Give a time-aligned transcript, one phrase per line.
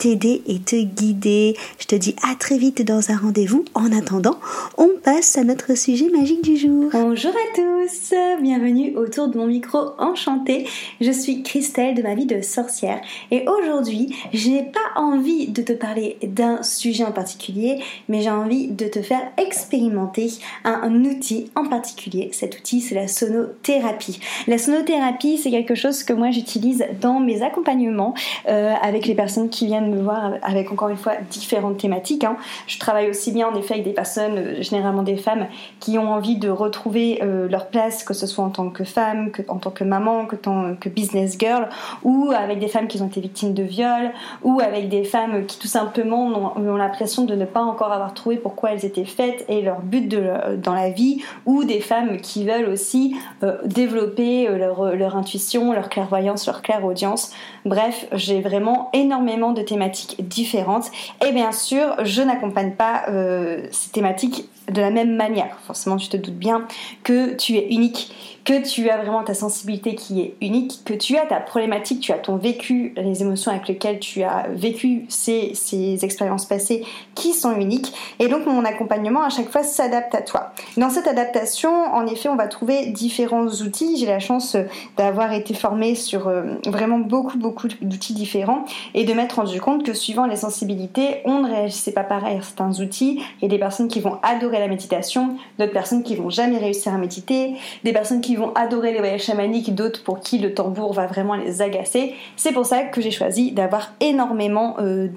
[0.00, 1.54] t'aider et te guider.
[1.78, 3.66] Je te dis à très vite dans un rendez-vous.
[3.74, 4.38] En attendant,
[4.78, 6.88] on passe à notre sujet magique du jour.
[6.90, 10.66] Bonjour à tous, bienvenue autour de mon micro enchanté.
[11.02, 15.60] Je suis Christelle de ma vie de sorcière et aujourd'hui, je n'ai pas envie de
[15.60, 20.32] te parler d'un sujet en particulier, mais j'ai envie de te faire expérimenter
[20.64, 22.30] un, outil en particulier.
[22.32, 24.18] Cet outil, c'est la sonothérapie.
[24.46, 28.14] La sonothérapie, c'est quelque chose que moi j'utilise dans mes accompagnements
[28.48, 32.24] euh, avec les personnes qui viennent me voir avec encore une fois différentes thématiques.
[32.24, 32.36] Hein.
[32.66, 35.46] Je travaille aussi bien en effet avec des personnes, euh, généralement des femmes,
[35.80, 39.30] qui ont envie de retrouver euh, leur place, que ce soit en tant que femme,
[39.30, 41.68] que, en tant que maman, que, tant, que business girl,
[42.02, 45.58] ou avec des femmes qui ont été victimes de viol, ou avec des femmes qui
[45.58, 49.60] tout simplement ont, l'impression de ne pas encore avoir trouvé pourquoi elles étaient faites et
[49.60, 54.94] leur but de, dans la vie, ou des femmes qui veulent aussi euh, développer leur,
[54.94, 57.32] leur intuition, leur clairvoyance, leur clairaudience.
[57.64, 59.79] Bref, j'ai vraiment énormément de thématiques
[60.18, 60.90] différentes.
[61.26, 65.58] Et bien sûr, je n'accompagne pas euh, ces thématiques de la même manière.
[65.66, 66.66] Forcément, tu te doutes bien
[67.02, 68.12] que tu es unique
[68.44, 72.12] que tu as vraiment ta sensibilité qui est unique, que tu as ta problématique, tu
[72.12, 76.84] as ton vécu, les émotions avec lesquelles tu as vécu ces, ces expériences passées
[77.14, 77.92] qui sont uniques.
[78.18, 80.52] Et donc mon accompagnement à chaque fois s'adapte à toi.
[80.76, 83.96] Dans cette adaptation, en effet, on va trouver différents outils.
[83.96, 84.56] J'ai la chance
[84.96, 89.84] d'avoir été formée sur euh, vraiment beaucoup, beaucoup d'outils différents et de m'être rendu compte
[89.84, 93.22] que suivant les sensibilités, on ne réagissait pas pareil à certains outils.
[93.40, 96.58] Il y a des personnes qui vont adorer la méditation, d'autres personnes qui vont jamais
[96.58, 97.54] réussir à méditer,
[97.84, 101.34] des personnes qui vont adorer les voyages chamaniques, d'autres pour qui le tambour va vraiment
[101.34, 102.14] les agacer.
[102.36, 105.08] C'est pour ça que j'ai choisi d'avoir énormément euh,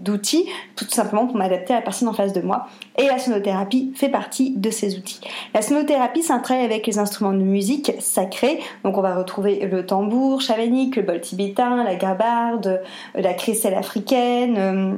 [0.00, 0.46] d'outils,
[0.76, 2.68] tout simplement pour m'adapter à la personne en face de moi.
[2.98, 5.20] Et la sonothérapie fait partie de ces outils.
[5.54, 8.60] La sonothérapie, c'est un travail avec les instruments de musique sacrés.
[8.84, 12.82] Donc on va retrouver le tambour chamanique, le bol tibétain, la gabarde,
[13.14, 14.56] la crécelle africaine.
[14.58, 14.94] Euh,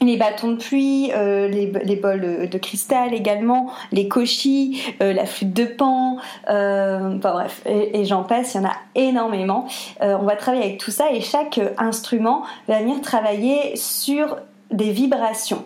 [0.00, 5.52] les bâtons de pluie, euh, les, bols de, cristal également, les cochis, euh, la flûte
[5.52, 9.66] de pan, euh, enfin bref, et, et j'en passe, il y en a énormément.
[10.00, 14.36] on va travailler avec tout ça et chaque instrument va venir travailler sur
[14.70, 15.64] des vibrations.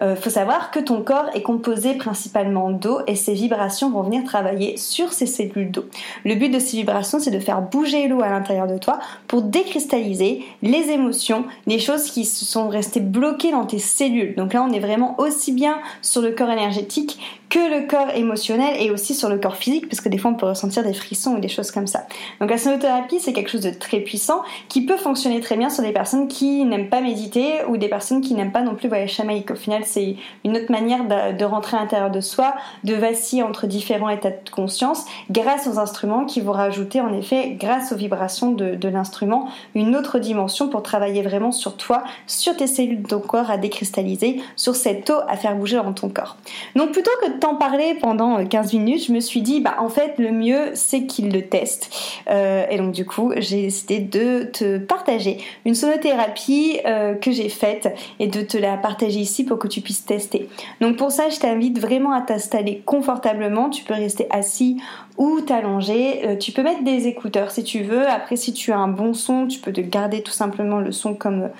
[0.00, 4.24] Euh, faut savoir que ton corps est composé principalement d'eau et ces vibrations vont venir
[4.24, 5.84] travailler sur ces cellules d'eau.
[6.24, 8.98] Le but de ces vibrations, c'est de faire bouger l'eau à l'intérieur de toi
[9.28, 14.34] pour décristalliser les émotions, les choses qui sont restées bloquées dans tes cellules.
[14.34, 17.18] Donc là, on est vraiment aussi bien sur le corps énergétique
[17.52, 20.34] que le corps émotionnel et aussi sur le corps physique, parce que des fois on
[20.36, 22.06] peut ressentir des frissons ou des choses comme ça.
[22.40, 25.82] Donc la sonothérapie, c'est quelque chose de très puissant qui peut fonctionner très bien sur
[25.82, 29.12] des personnes qui n'aiment pas méditer ou des personnes qui n'aiment pas non plus voyager
[29.12, 29.50] chamaïque.
[29.50, 32.54] Au final, c'est une autre manière de, rentrer à l'intérieur de soi,
[32.84, 37.56] de vaciller entre différents états de conscience grâce aux instruments qui vont rajouter en effet,
[37.58, 42.66] grâce aux vibrations de, l'instrument, une autre dimension pour travailler vraiment sur toi, sur tes
[42.66, 46.36] cellules de ton corps à décristalliser, sur cette eau à faire bouger dans ton corps.
[46.76, 49.76] Donc plutôt que de t'en parler pendant 15 euh, minutes, je me suis dit, bah
[49.78, 51.90] en fait, le mieux, c'est qu'il le teste.
[52.30, 57.48] Euh, et donc du coup, j'ai décidé de te partager une sonothérapie euh, que j'ai
[57.48, 60.48] faite et de te la partager ici pour que tu puisses tester.
[60.80, 63.70] Donc pour ça, je t'invite vraiment à t'installer confortablement.
[63.70, 64.76] Tu peux rester assis
[65.18, 66.26] ou t'allonger.
[66.26, 68.06] Euh, tu peux mettre des écouteurs si tu veux.
[68.06, 71.14] Après, si tu as un bon son, tu peux te garder tout simplement le son
[71.14, 71.50] comme,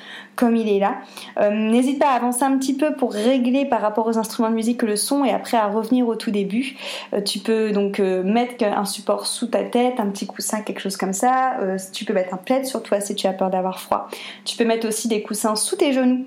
[0.56, 0.96] il est là.
[1.38, 4.54] Euh, n'hésite pas à avancer un petit peu pour régler par rapport aux instruments de
[4.54, 6.76] musique le son et après à revenir au tout début.
[7.14, 10.96] Euh, tu peux donc mettre un support sous ta tête, un petit coussin, quelque chose
[10.96, 11.56] comme ça.
[11.92, 14.08] tu peux mettre un plaid sur toi si tu as peur d'avoir froid.
[14.44, 16.24] Tu peux mettre aussi des coussins sous tes genoux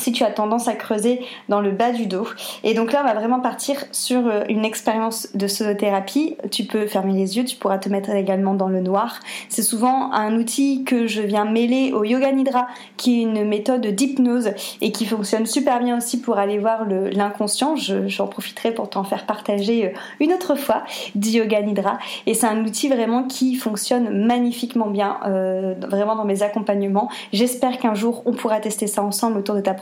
[0.00, 2.26] si tu as tendance à creuser dans le bas du dos.
[2.64, 6.36] Et donc là, on va vraiment partir sur euh, une expérience de sonothérapie.
[6.50, 9.20] Tu peux fermer les yeux, tu pourras te mettre également dans le noir.
[9.48, 12.66] C'est souvent un outil que je viens mêler au yoga nidra,
[12.96, 14.50] qui est une méthode d'hypnose
[14.80, 17.76] et qui fonctionne super bien aussi pour aller voir l'inconscient.
[17.76, 21.98] J'en profiterai pour t'en faire partager euh, une autre fois du yoga nidra.
[22.26, 27.08] Et c'est un outil vraiment qui fonctionne magnifiquement bien, euh, vraiment dans mes accompagnements.
[27.32, 29.74] J'espère qu'un jour on pourra tester ça ensemble autour de ta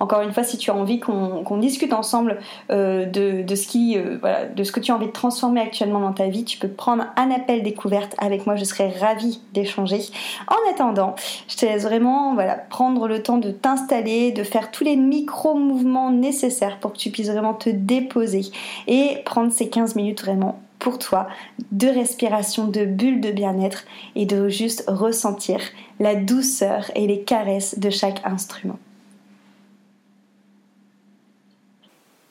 [0.00, 2.38] Encore une fois, si tu as envie qu'on discute ensemble
[2.70, 4.18] euh, de, ce qui, euh,
[4.54, 7.04] de ce que tu as envie de transformer actuellement dans ta vie, tu peux prendre
[7.16, 8.56] un appel découverte avec moi.
[8.56, 10.00] Je serais ravie d'échanger.
[10.48, 11.14] En attendant,
[11.48, 12.36] je te laisse vraiment
[12.70, 17.30] prendre le temps de t'installer, de faire tous les micro-mouvements nécessaires pour que tu puisses
[17.30, 18.42] vraiment te déposer
[18.86, 21.26] et prendre ces 15 minutes vraiment pour toi
[21.72, 23.84] de respiration, de bulles de bien-être
[24.14, 25.60] et de juste ressentir
[26.00, 28.78] la douceur et les caresses de chaque instrument.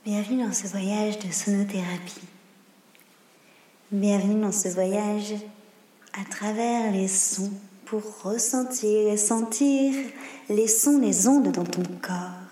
[0.06, 2.22] Bienvenue dans ce voyage de sonothérapie.
[3.92, 5.34] Bienvenue dans ce voyage
[6.14, 7.52] à travers les sons
[7.86, 9.96] pour ressentir et sentir
[10.48, 12.46] les sons, les ondes dans ton corps.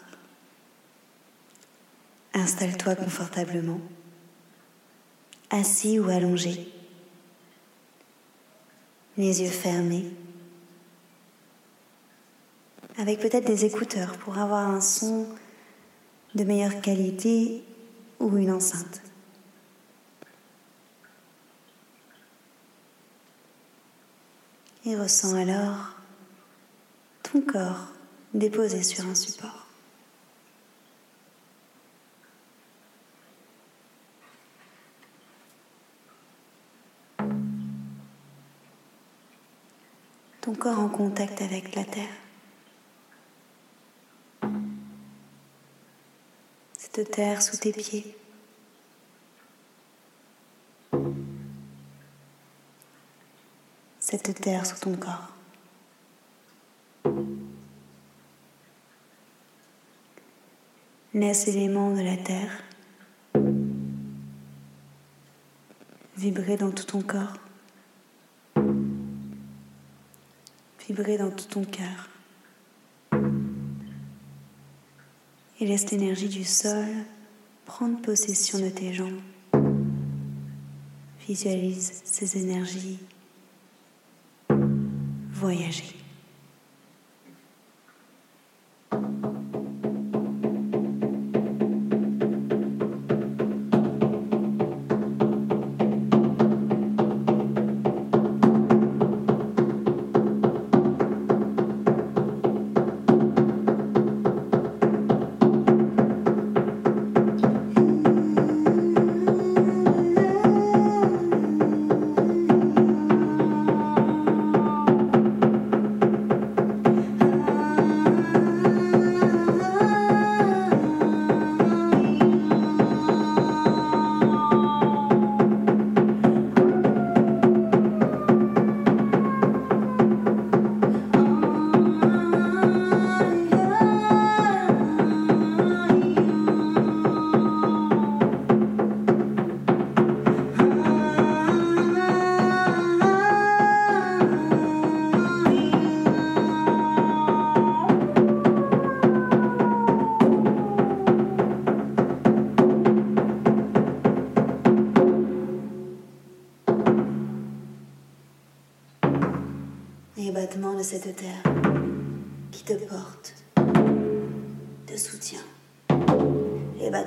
[2.33, 3.81] Installe-toi confortablement
[5.51, 6.73] assis ou allongé,
[9.15, 10.07] les yeux fermés,
[12.97, 15.27] avec peut-être des écouteurs pour avoir un son
[16.35, 17.63] de meilleure qualité
[18.19, 19.01] ou une enceinte.
[24.85, 25.95] Et ressens alors
[27.23, 27.87] ton corps
[28.33, 29.63] déposé sur un support.
[40.43, 42.22] ton corps en contact avec la terre.
[46.95, 48.15] Cette terre sous tes pieds.
[53.99, 55.33] Cette terre sous ton corps.
[61.15, 62.61] Laisse l'élément de la terre
[66.15, 67.33] vibrer dans tout ton corps.
[70.87, 72.12] vibrer dans tout ton cœur.
[75.63, 76.89] Et laisse l'énergie du sol
[77.63, 79.21] prendre possession de tes jambes.
[81.25, 82.99] Visualise ces énergies
[85.31, 86.02] voyager.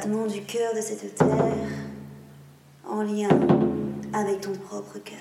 [0.07, 1.29] Du cœur de cette terre
[2.89, 3.29] en lien
[4.13, 5.19] avec ton propre cœur.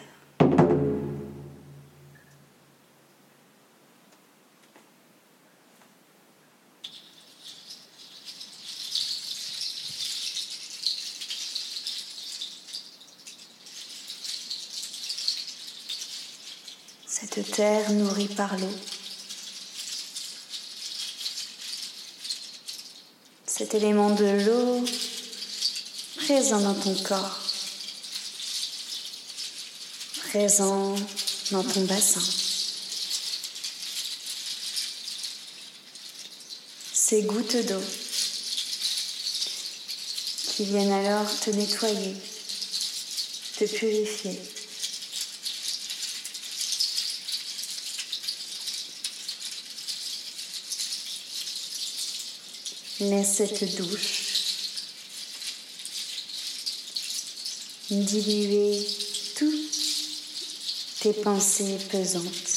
[17.07, 18.94] cette terre nourrie par l'eau.
[23.57, 24.83] Cet élément de l'eau
[26.17, 27.39] présent dans ton corps,
[30.27, 30.93] présent
[31.51, 32.19] dans ton bassin.
[36.91, 37.81] Ces gouttes d'eau
[40.47, 42.13] qui viennent alors te nettoyer,
[43.57, 44.38] te purifier.
[53.01, 54.31] Naît cette douche.
[57.91, 58.87] Diluer
[59.35, 62.54] toutes tes pensées pesantes.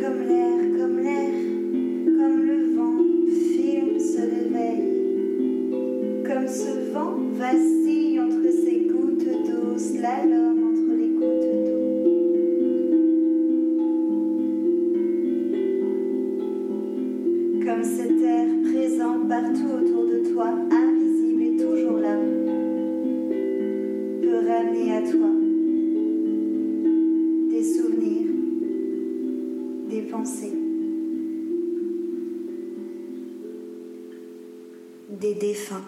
[0.00, 1.30] Comme l'air, comme l'air,
[2.18, 5.72] comme le vent filme, se réveille,
[6.24, 10.51] comme ce vent vacille entre ses gouttes d'eau, cela.
[35.22, 35.84] Des défunts.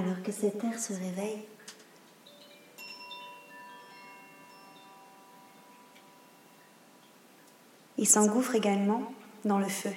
[0.00, 1.44] Alors que cet air se réveille.
[7.98, 9.12] Il s'engouffre également
[9.44, 9.92] dans le feu.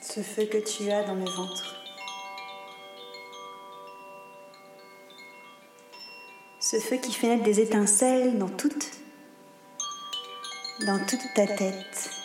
[0.00, 1.74] Ce feu que tu as dans le ventre.
[6.60, 8.90] Ce feu qui fait naître des étincelles dans toute,
[10.86, 12.23] dans toute ta tête.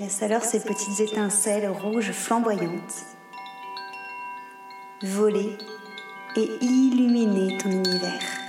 [0.00, 3.04] Laisse alors ces petites étincelles rouges flamboyantes
[5.02, 5.58] voler
[6.36, 8.39] et illuminer ton univers.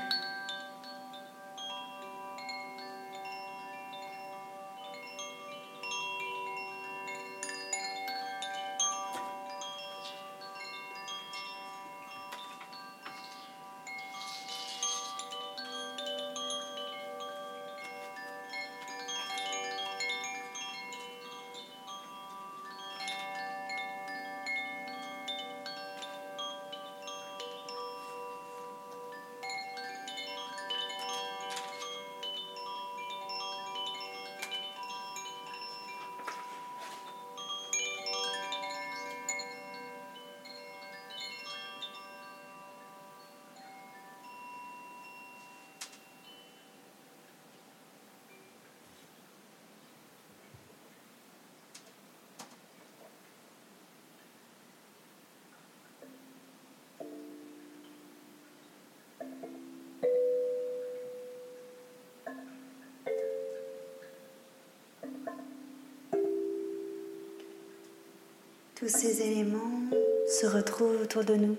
[68.81, 69.79] Tous ces éléments
[70.27, 71.55] se retrouvent autour de nous,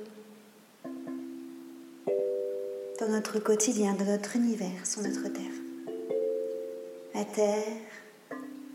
[2.99, 5.53] dans notre quotidien, dans notre univers, sur notre terre.
[7.15, 7.77] La terre,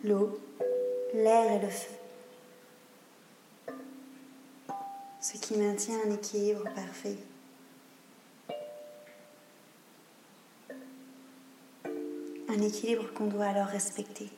[0.05, 0.39] l'eau,
[1.13, 1.91] l'air et le feu.
[5.19, 7.17] Ce qui maintient un équilibre parfait.
[12.47, 14.29] Un équilibre qu'on doit alors respecter.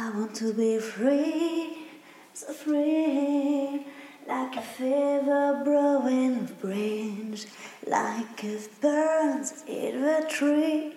[0.00, 1.88] I want to be free,
[2.32, 3.84] so free,
[4.28, 7.46] like a fever blowing branch,
[7.84, 10.94] like a burns in the tree,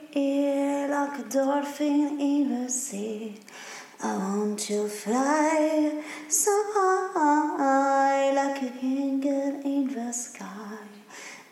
[0.88, 3.40] like a dolphin in the sea.
[4.04, 10.78] I want to fly so high, like a eagle in the sky.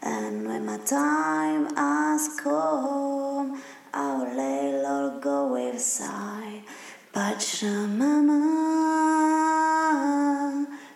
[0.03, 2.99] And when my time has come,
[7.61, 8.39] Your mama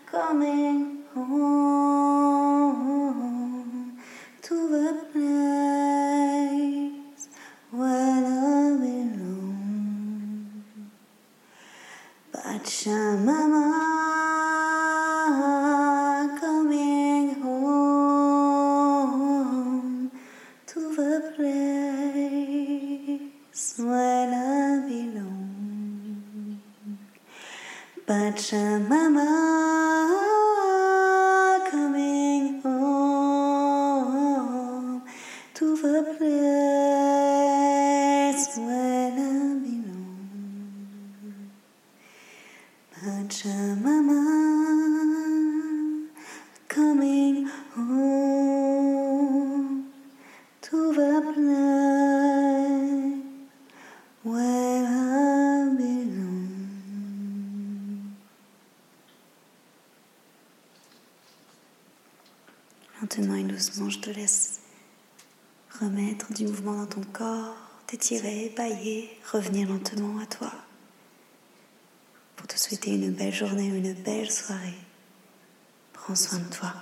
[0.06, 2.24] coming home
[4.44, 7.28] to the place
[7.70, 10.64] where I belong.
[12.32, 13.66] But your mama
[16.40, 18.52] coming home
[20.68, 24.13] to the place where
[28.14, 29.53] Pacha Mama.
[63.16, 64.60] Lentement et doucement, je te laisse
[65.80, 67.56] remettre du mouvement dans ton corps,
[67.86, 70.52] t'étirer, bailler, revenir lentement à toi
[72.36, 74.74] pour te souhaiter une belle journée, une belle soirée.
[75.92, 76.74] Prends soin de toi.